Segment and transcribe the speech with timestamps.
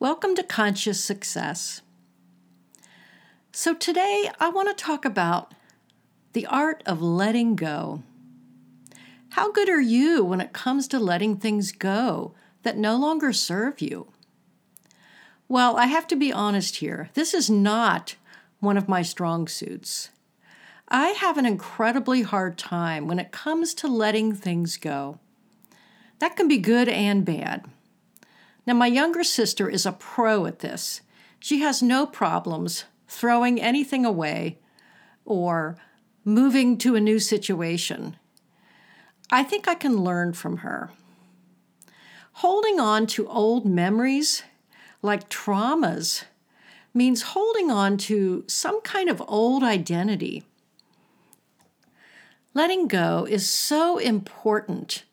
[0.00, 1.82] Welcome to Conscious Success.
[3.50, 5.54] So, today I want to talk about
[6.34, 8.04] the art of letting go.
[9.30, 12.32] How good are you when it comes to letting things go
[12.62, 14.12] that no longer serve you?
[15.48, 17.10] Well, I have to be honest here.
[17.14, 18.14] This is not
[18.60, 20.10] one of my strong suits.
[20.86, 25.18] I have an incredibly hard time when it comes to letting things go.
[26.20, 27.64] That can be good and bad.
[28.68, 31.00] Now, my younger sister is a pro at this.
[31.40, 34.58] She has no problems throwing anything away
[35.24, 35.78] or
[36.22, 38.18] moving to a new situation.
[39.30, 40.90] I think I can learn from her.
[42.44, 44.42] Holding on to old memories,
[45.00, 46.24] like traumas,
[46.92, 50.44] means holding on to some kind of old identity.
[52.52, 55.04] Letting go is so important,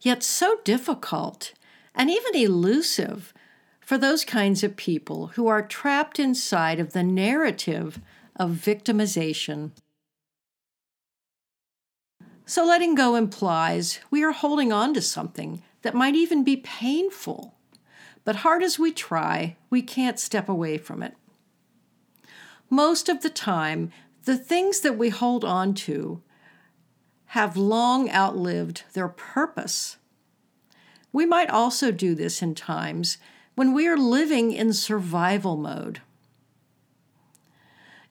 [0.00, 1.52] yet so difficult
[1.94, 3.32] and even elusive
[3.80, 8.00] for those kinds of people who are trapped inside of the narrative
[8.36, 9.70] of victimization.
[12.46, 17.54] So, letting go implies we are holding on to something that might even be painful.
[18.24, 21.14] But hard as we try, we can't step away from it.
[22.70, 23.92] Most of the time,
[24.24, 26.22] the things that we hold on to
[27.26, 29.98] have long outlived their purpose
[31.14, 33.18] we might also do this in times
[33.54, 36.02] when we are living in survival mode.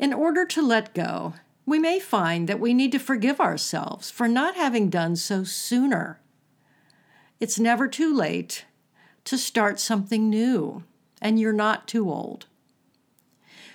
[0.00, 4.26] In order to let go, we may find that we need to forgive ourselves for
[4.26, 6.18] not having done so sooner.
[7.38, 8.64] It's never too late
[9.26, 10.82] to start something new,
[11.22, 12.46] and you're not too old.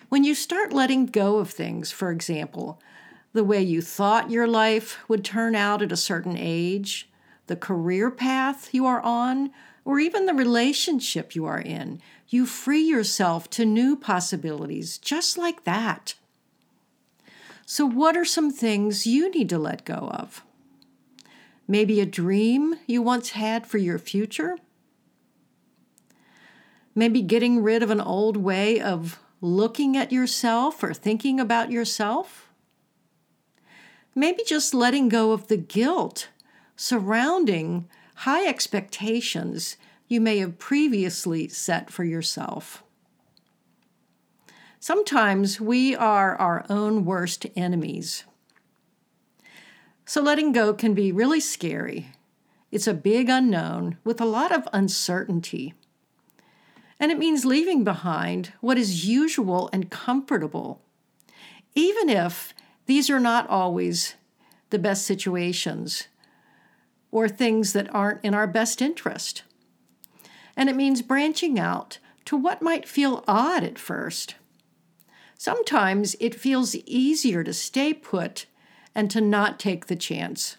[0.10, 2.82] When you start letting go of things, for example,
[3.32, 7.08] the way you thought your life would turn out at a certain age,
[7.48, 9.52] the career path you are on,
[9.86, 12.02] or even the relationship you are in.
[12.30, 16.16] You free yourself to new possibilities just like that.
[17.66, 20.44] So, what are some things you need to let go of?
[21.68, 24.58] Maybe a dream you once had for your future?
[26.96, 32.50] Maybe getting rid of an old way of looking at yourself or thinking about yourself?
[34.16, 36.30] Maybe just letting go of the guilt
[36.84, 39.78] surrounding high expectations
[40.10, 42.84] you may have previously set for yourself.
[44.82, 48.26] Sometimes we are our own worst enemies.
[50.06, 52.10] So letting go can be really scary.
[52.70, 55.76] It's a big unknown with a lot of uncertainty.
[57.00, 60.82] And it means leaving behind what is usual and comfortable,
[61.76, 62.54] even if
[62.88, 64.16] these are not always
[64.70, 66.10] the best situations
[67.14, 69.44] or things that aren't in our best interest.
[70.58, 74.34] And it means branching out to what might feel odd at first.
[75.38, 78.48] Sometimes it feels easier to stay put
[78.96, 80.58] and to not take the chance.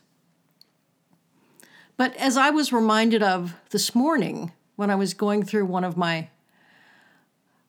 [1.96, 5.96] But as I was reminded of this morning when I was going through one of
[5.96, 6.28] my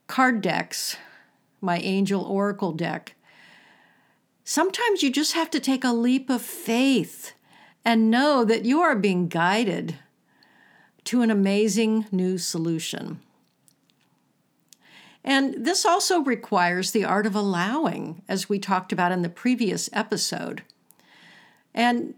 [0.06, 0.96] card decks,
[1.60, 3.16] my Angel Oracle deck,
[4.44, 7.32] sometimes you just have to take a leap of faith
[7.86, 9.96] and know that you are being guided
[11.06, 13.20] to an amazing new solution.
[15.24, 19.90] And this also requires the art of allowing, as we talked about in the previous
[19.94, 20.64] episode.
[21.74, 22.16] And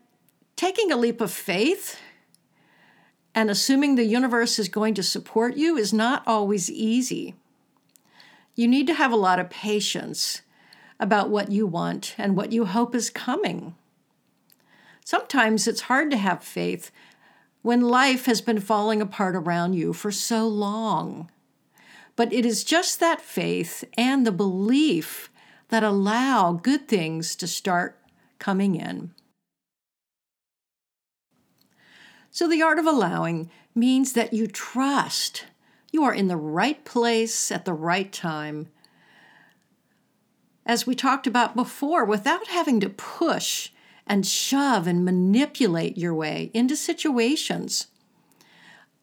[0.56, 2.00] taking a leap of faith
[3.36, 7.36] and assuming the universe is going to support you is not always easy.
[8.56, 10.42] You need to have a lot of patience
[11.00, 13.76] about what you want and what you hope is coming.
[15.08, 16.92] Sometimes it's hard to have faith
[17.62, 21.32] when life has been falling apart around you for so long.
[22.18, 25.32] But it is just that faith and the belief
[25.70, 27.98] that allow good things to start
[28.38, 29.12] coming in.
[32.30, 35.46] So, the art of allowing means that you trust
[35.90, 38.68] you are in the right place at the right time.
[40.66, 43.70] As we talked about before, without having to push
[44.08, 47.88] and shove and manipulate your way into situations.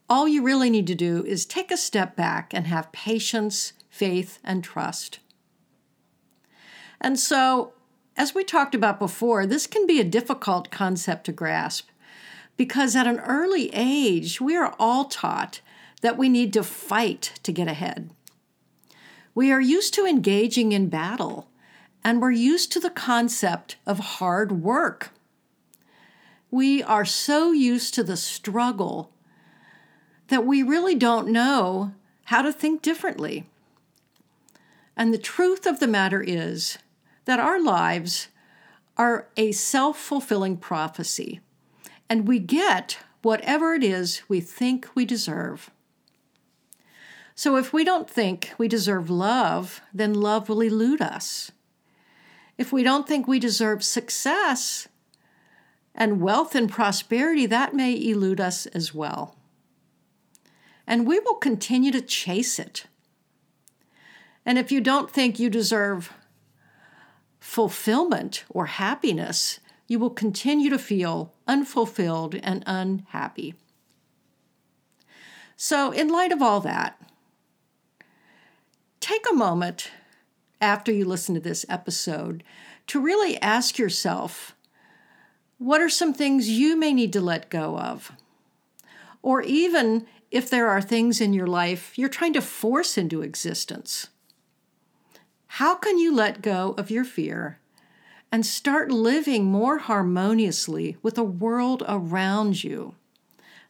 [0.08, 4.38] All you really need to do is take a step back and have patience, faith,
[4.44, 5.20] and trust.
[7.00, 7.72] And so,
[8.16, 11.88] as we talked about before, this can be a difficult concept to grasp
[12.56, 15.60] because at an early age, we are all taught
[16.02, 18.10] that we need to fight to get ahead.
[19.34, 21.48] We are used to engaging in battle
[22.04, 25.10] and we're used to the concept of hard work.
[26.50, 29.10] We are so used to the struggle
[30.28, 33.46] that we really don't know how to think differently.
[34.96, 36.78] And the truth of the matter is
[37.24, 38.28] that our lives
[38.96, 41.40] are a self fulfilling prophecy,
[42.08, 45.70] and we get whatever it is we think we deserve.
[47.34, 51.50] So if we don't think we deserve love, then love will elude us.
[52.56, 54.88] If we don't think we deserve success
[55.94, 59.36] and wealth and prosperity, that may elude us as well.
[60.86, 62.86] And we will continue to chase it.
[64.44, 66.12] And if you don't think you deserve
[67.40, 73.54] fulfillment or happiness, you will continue to feel unfulfilled and unhappy.
[75.56, 77.00] So, in light of all that,
[79.00, 79.90] take a moment
[80.60, 82.42] after you listen to this episode
[82.86, 84.54] to really ask yourself
[85.58, 88.12] what are some things you may need to let go of?
[89.22, 94.08] Or even if there are things in your life you're trying to force into existence.
[95.46, 97.60] How can you let go of your fear
[98.32, 102.96] and start living more harmoniously with the world around you?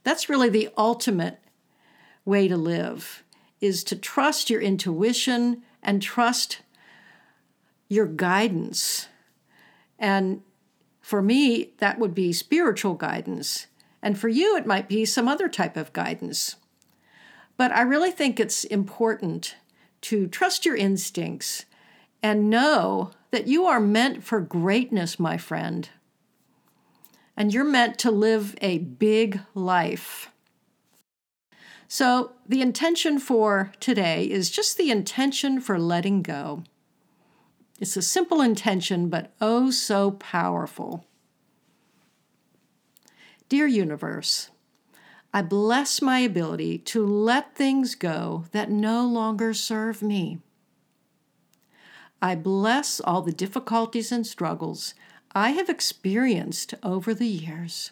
[0.04, 1.38] That's really the ultimate
[2.24, 3.22] way to live
[3.60, 6.60] is to trust your intuition and trust
[7.94, 9.08] your guidance.
[9.98, 10.42] And
[11.00, 13.66] for me, that would be spiritual guidance.
[14.02, 16.56] And for you, it might be some other type of guidance.
[17.56, 19.56] But I really think it's important
[20.02, 21.64] to trust your instincts
[22.22, 25.88] and know that you are meant for greatness, my friend.
[27.36, 30.30] And you're meant to live a big life.
[31.88, 36.64] So, the intention for today is just the intention for letting go.
[37.80, 41.04] It's a simple intention, but oh so powerful.
[43.48, 44.50] Dear Universe,
[45.32, 50.38] I bless my ability to let things go that no longer serve me.
[52.22, 54.94] I bless all the difficulties and struggles
[55.34, 57.90] I have experienced over the years.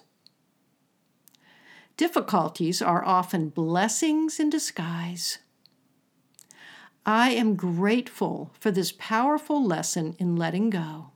[1.97, 5.39] Difficulties are often blessings in disguise.
[7.05, 11.11] I am grateful for this powerful lesson in letting go.